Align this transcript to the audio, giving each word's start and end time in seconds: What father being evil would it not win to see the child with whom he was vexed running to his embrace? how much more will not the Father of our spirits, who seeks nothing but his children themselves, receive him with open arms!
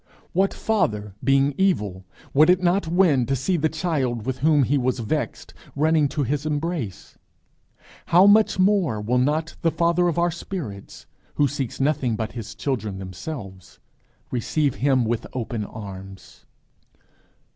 What 0.33 0.51
father 0.51 1.13
being 1.23 1.53
evil 1.59 2.05
would 2.33 2.49
it 2.49 2.63
not 2.63 2.87
win 2.87 3.27
to 3.27 3.35
see 3.35 3.55
the 3.55 3.69
child 3.69 4.25
with 4.25 4.39
whom 4.39 4.63
he 4.63 4.75
was 4.75 4.97
vexed 4.97 5.53
running 5.75 6.07
to 6.07 6.23
his 6.23 6.43
embrace? 6.43 7.19
how 8.07 8.25
much 8.25 8.57
more 8.57 8.99
will 8.99 9.19
not 9.19 9.55
the 9.61 9.69
Father 9.69 10.07
of 10.07 10.17
our 10.17 10.31
spirits, 10.31 11.05
who 11.35 11.47
seeks 11.47 11.79
nothing 11.79 12.15
but 12.15 12.31
his 12.31 12.55
children 12.55 12.97
themselves, 12.97 13.77
receive 14.31 14.73
him 14.81 15.05
with 15.05 15.27
open 15.33 15.65
arms! 15.65 16.47